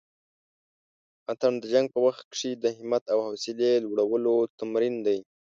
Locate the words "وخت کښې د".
2.05-2.65